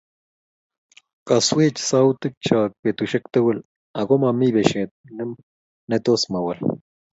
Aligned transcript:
Kaswech 1.27 1.77
sautik 1.89 2.33
chok 2.45 2.69
betushek 2.83 3.23
tukul 3.33 3.57
ako 3.99 4.13
momii 4.21 4.53
beshet 4.55 4.89
netos 5.89 6.23
mawol 6.31 6.57